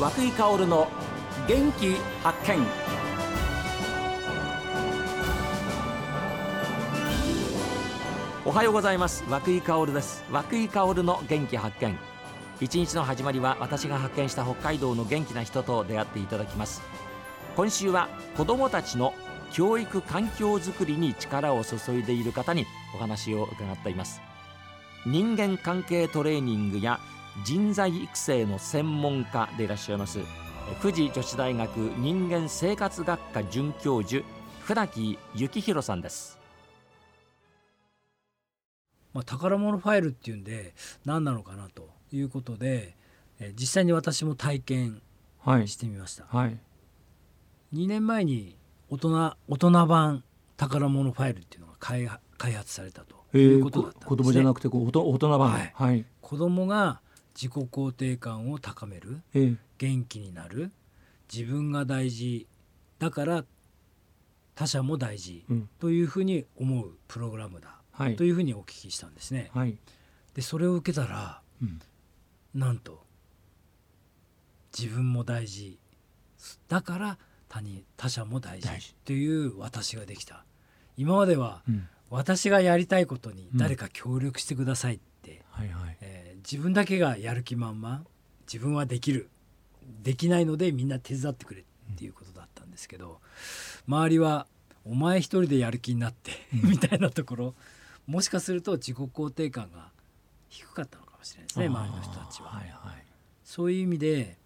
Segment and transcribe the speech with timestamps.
[0.00, 0.88] 和久井薫の
[1.46, 2.66] 元気発見。
[8.46, 9.24] おはようございます。
[9.28, 10.24] 和久井薫です。
[10.32, 11.98] 和久井薫の元気発見。
[12.62, 16.80] 一日の始まりは私が発見した北海道の元気な人と出会っていただきます。
[17.54, 18.08] 今週は
[18.38, 19.12] 子どもたちの
[19.52, 24.22] 教育環境づくりに力を注いでいる方にお話を伺っています。
[25.04, 27.00] 人間関係トレーニングや
[27.44, 30.18] 人材育成の専門家でいらっしゃいます
[30.82, 34.24] 富士女子大学人間生活学科准教授
[34.64, 36.38] 船木幸宏さんです。
[39.12, 42.96] まあ、宝物ファイルっていうんで何なのかなということで、
[43.40, 45.02] え実際に私も体験
[45.66, 46.46] してみました、はい。
[46.46, 46.58] はい、
[47.74, 48.56] 2年前に
[48.88, 50.22] 大人大人版
[50.56, 57.00] 宝物ファイルっていうのが開開発されたということだったんです、ね、子供じゃなくて大人版、はい、はい、子供が
[57.34, 60.70] 自己肯定感を高める、えー、元気になる
[61.32, 62.46] 自分が大事
[62.98, 63.44] だから
[64.54, 65.44] 他者も大事
[65.78, 69.50] というふうに思うプログラムだ、はい、というふうにお聞きしたんですね。
[69.54, 69.78] はい、
[70.34, 71.80] でそれを受けたら、うん、
[72.54, 73.02] なんと
[74.76, 75.78] 自分も大事
[76.68, 78.68] だから他人他者も大事
[79.04, 80.44] という私ができた。
[80.96, 85.00] 今までは、うん、私がやりたいことに誰か協力してくださいっ
[85.50, 85.96] はいはい。
[86.00, 88.04] えー、自分だけがやる気満々
[88.52, 89.28] 自分はできる
[90.02, 91.64] できないのでみんな手伝ってくれっ
[91.96, 93.20] ていうことだったんですけど、
[93.86, 94.46] 周りは
[94.84, 97.54] お前一人でやる気になってみたいなところ
[98.06, 99.90] もしかすると自己肯定感が
[100.48, 103.04] 低かったのかもしれないですね周りの人たちは、はいはい。
[103.44, 104.36] そういう意味で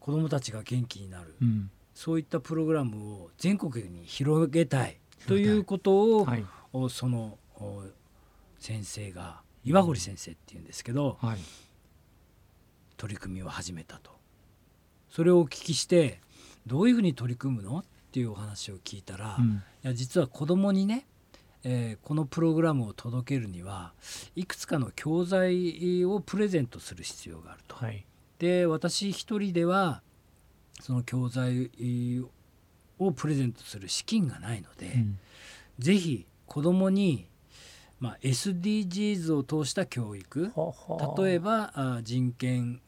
[0.00, 6.44] 子どもたちが元気になる、うん、そういったプログラムを全国に広げたいということを、はい、
[6.90, 7.38] その
[8.58, 11.38] 先生が岩堀先生っていうんですけど、はい、
[12.96, 14.10] 取り組みを始めたと。
[15.10, 16.20] それをお聞きして
[16.66, 21.06] どういうふうに取り組むのっていうお話を聞いたら、うん、いや実は子どもにね、
[21.64, 23.92] えー、このプログラムを届けるには
[24.36, 27.76] いくつかの教材をプレゼントする必要があると。
[27.76, 28.04] はい、
[28.38, 30.02] で私一人では
[30.80, 31.70] その教材
[32.98, 35.18] をプレゼントする資金がないので、うん、
[35.78, 37.26] ぜひ子どもに
[38.00, 40.52] まあ、SDGs を通した教育。
[41.18, 42.80] 例えばあ人権、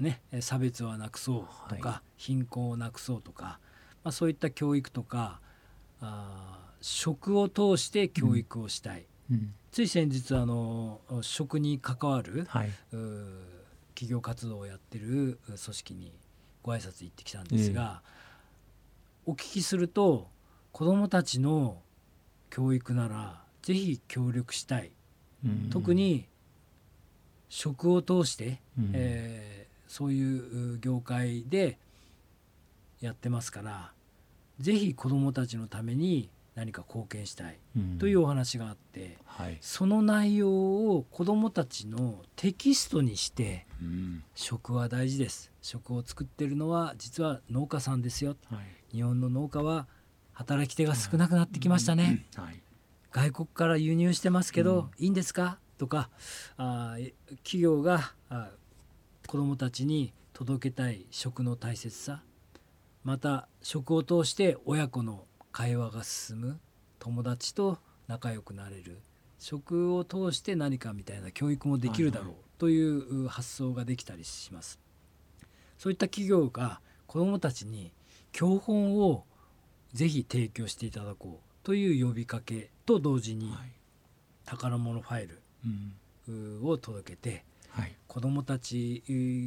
[0.00, 3.58] ね、差別はなくそうとか、はい、貧困をなくそうとか、
[4.02, 5.40] まあ、そういった教育とか
[6.00, 9.36] あ食を通して教育をしたい、うん。
[9.36, 12.70] うん、つい先日あの食に関わる、はい、
[13.94, 16.12] 企業活動をやってる組織に
[16.62, 18.02] ご挨拶行ってきたんですが、
[19.26, 20.28] えー、お聞きすると
[20.72, 21.82] 子どもたちの
[22.48, 24.92] 教育ならぜひ協力したい、
[25.44, 26.26] うん、特に
[27.48, 31.78] 食を通して、うん、えー、そういう業界で
[33.00, 33.92] やってますから
[34.60, 37.58] ぜひ子どもたちのために何か貢献したい
[37.98, 45.50] というお話があって、うんはい、その内容を子どもたちのテキストにして、うん、食は大事です。
[45.62, 48.58] 食を作ってるのは実は農家さんですよ、は
[48.92, 49.88] い、日本の農家は
[50.34, 52.60] 働き手が少なくなってきましたね、はい、
[53.14, 55.58] 外国から輸入してますけど、いいんですか？
[55.78, 56.10] とか
[56.56, 56.96] あ
[57.44, 58.50] 企業があ
[59.28, 62.24] 子どもたちに届けたい食の大切さ。
[63.04, 66.60] また食を通して親子の会話が進む。
[66.98, 68.98] 友達と仲良くなれる。
[69.38, 72.34] 食を通して何かみたいな教育もできるだろう。
[72.58, 74.80] という発想ができたりします。
[75.78, 77.92] そういった企業が子どもたちに
[78.32, 79.24] 教本を
[79.92, 81.64] ぜひ提供していただこう。
[81.64, 83.52] という呼びかけと同時に
[84.44, 89.02] 宝物ファイルを届けて、はい、子どもたち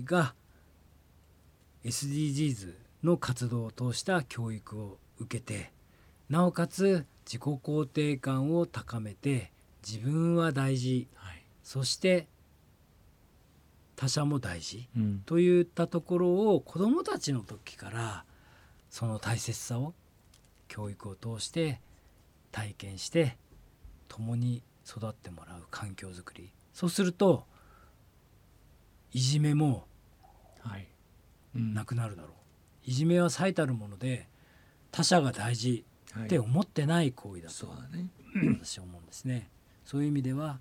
[0.06, 0.34] が
[1.84, 5.72] SDGs の活動を通した教育を受けて
[6.30, 9.52] なおかつ自己肯定感を高めて
[9.88, 12.28] 自分は大事、はい、そして
[13.96, 18.26] 他者も大事、うん、といったところを子どもたちの時から
[18.90, 19.94] その大切さを
[20.68, 21.80] 教育を通して
[22.52, 23.38] 体験して
[24.08, 26.52] 共に育ってもらう環境づくり。
[26.74, 27.46] そうすると
[29.12, 29.88] いじめも
[31.54, 32.38] なくなるだろう、は
[32.86, 34.28] い、いじめは最たるもので
[34.92, 35.86] 他者が大事
[36.20, 38.10] って思ってない行為だと、はいね、
[38.62, 39.50] 私は思うんですね。
[39.86, 40.60] そういう意味では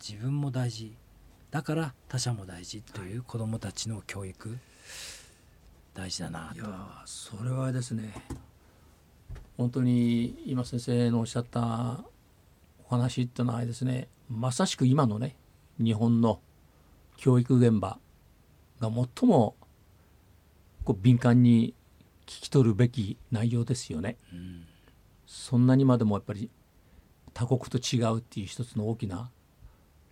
[0.00, 0.96] 自分も大事。
[1.50, 4.58] だから他者も大事という子どもたちの教育、はい、
[5.94, 6.56] 大事だなと。
[6.56, 8.12] いやそれはですね
[9.56, 12.04] 本当に今先生のおっしゃった
[12.84, 14.08] お話っていうのはですね。
[14.28, 15.36] まさしく今のね
[15.78, 16.40] 日本の
[17.16, 17.98] 教育現場
[18.80, 19.54] が最も
[20.84, 21.74] こう敏感に
[22.26, 24.16] 聞き取るべき内容ですよね。
[24.32, 24.66] うん、
[25.26, 26.50] そんなにまでもやっぱり
[27.32, 29.30] 他国と違うっていう一つの大きな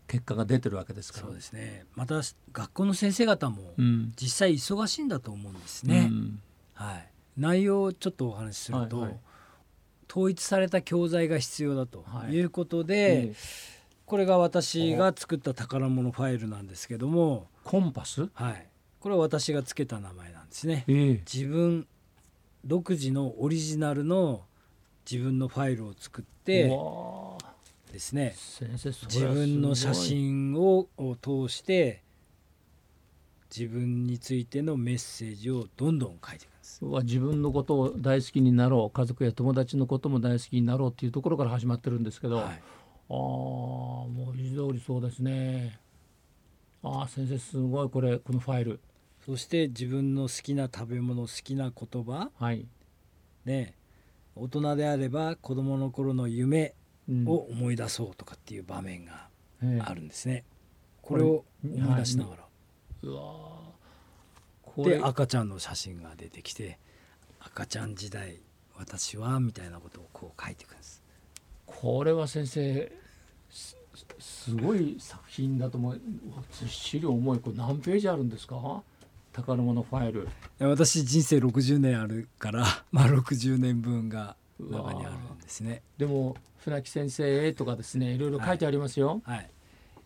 [0.07, 1.27] 結果が出てるわけですから。
[1.27, 1.87] そうですね。
[1.95, 2.21] また
[2.53, 3.75] 学校の先生方も
[4.15, 6.41] 実際忙しいんだと思うんですね、うん、
[6.75, 9.21] はい、内容をちょっとお話しすると、はいはい、
[10.15, 12.39] 統一された教材が必要だとい。
[12.41, 13.33] うことで、はい
[14.07, 18.29] これが私が作った宝物ファイルなんですけどもコンパス？
[18.35, 18.67] はい。
[19.01, 21.87] これは私がつけた名前なんですね、えー、自分
[22.67, 24.43] 独自のオリジナルの
[25.11, 26.71] 自分のファイルを作って
[27.91, 28.35] ですね。
[28.37, 30.87] 自分の写真を
[31.23, 32.03] 通して
[33.51, 36.85] 自分についてのメッセージをどんどん書いていくんです。
[36.85, 38.97] 自分のことを大好きになろう。
[38.97, 42.51] 家族や友達のことも大好きになろうっていうところから始まってるんですけど、はい、あ
[43.09, 45.79] あもう文字通りそうですね。
[46.83, 48.81] ああ先生すごいこれこのファイル。
[49.25, 52.67] そして自分の好きな食べ物好きな言葉、はい、
[53.45, 53.75] ね。
[54.37, 56.75] 大人であれば子どもの頃の夢
[57.27, 59.29] を思い出そうとかっていう場面が
[59.81, 60.45] あるんですね。
[61.01, 62.44] これを思い出しながら。
[63.05, 66.79] うわで赤ちゃんの写真が出てきて
[67.41, 68.41] 赤ちゃん時代
[68.77, 71.03] 私はみたいなことをこう書いていくんです。
[71.67, 72.91] これは先生
[73.51, 76.01] すごい作品だと思う
[76.67, 77.39] 資料重い。
[77.39, 78.83] これ何ページあるんですか？
[79.33, 80.29] 宝物ファイル。
[80.59, 85.83] 私人生60年あるから まあ60年分が中にあるんですね。
[85.99, 89.51] でも船木先生とかですねいろいろ書いてありますよ、はい、はい、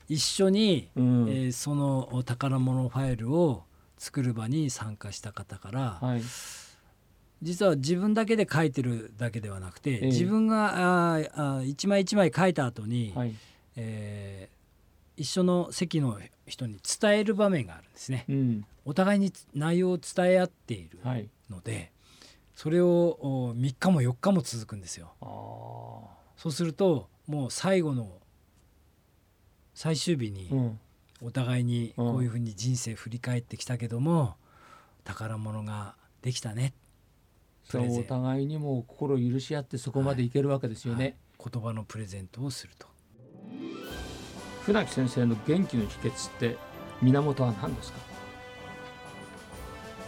[0.08, 3.64] 一緒に、うん、えー、その宝物ファイルを
[3.98, 6.22] 作る場に参加した方から、はい、
[7.42, 13.34] 実は自分だけで書いてるだけではなくて、えー、自分がああ一枚一枚書いた後に、はい、
[13.76, 18.24] えー、一緒の席の人に伝える場面があるんですね。
[18.28, 20.98] うん、お互いに内容を伝え合っている
[21.50, 21.90] ので、はい、
[22.54, 25.12] それを3日も4日も続くんですよ。
[26.36, 28.08] そうするともう最後の
[29.80, 30.50] 最終日に
[31.22, 34.34] お互いにこういうふうに人生振り返ってきたけども、
[35.04, 36.74] 宝物ができたね。
[37.62, 40.30] そうお互いにも心を許し合ってそこまでい。
[40.30, 41.12] けるわけですよね、はい。
[41.12, 42.88] はい、言葉のプレゼントをすると。
[44.62, 46.56] 船木先生の元気の秘訣って
[47.00, 48.00] 源は何ですか？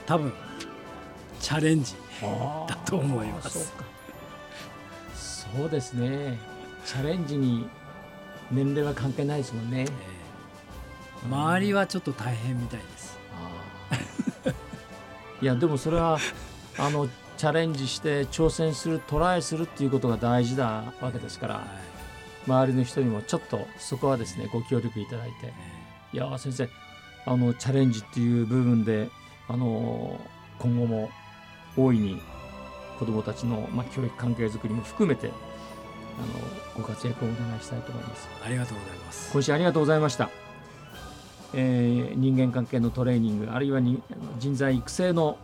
[0.04, 0.32] 多分
[1.38, 1.94] チャレンジ
[2.66, 3.72] だと思います。
[5.14, 6.40] そうですね。
[6.84, 7.68] チャレンジに
[8.50, 9.86] 年齢は関係ないですもんね、
[11.24, 13.18] えー、周りはちょっと大変みたいです。
[15.42, 16.18] いやでもそれは
[16.78, 21.64] あのチャレンジして挑戦するトライするっていうことが大事なわけですから、はい、
[22.46, 25.52] 周りの人にもちょっとそこはですねご協力いただいて、
[26.12, 26.68] いや先生
[27.24, 29.08] あのチャレンジっていう部分で
[29.48, 30.20] あの
[30.58, 31.10] 今後も
[31.76, 32.20] 大いに
[32.98, 35.30] 子どもたちの、まあ、教育関係づくりも含めて
[36.20, 38.28] あのご活躍をお願いしたいと思います。
[38.44, 39.32] ありがとうございます。
[39.32, 40.30] 今週ありがとうございました、
[41.54, 44.02] えー、人間関係のトレーニングあるいはに
[44.38, 45.38] 人材育成の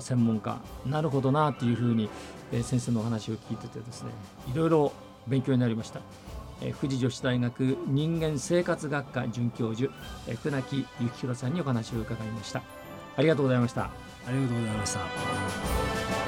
[0.00, 0.58] 専門家。
[0.86, 2.10] なるほどなというふうに、
[2.52, 4.10] えー、先生のお話を聞いててですね
[4.52, 4.92] いろいろ
[5.26, 6.00] 勉強になりました、
[6.60, 9.92] えー、富士女子大学人間生活学科准教授、
[10.26, 12.62] えー、船木幸宏さんにお話を伺いました。
[13.16, 13.90] ありがとうございました。
[14.28, 16.27] ありがとうございました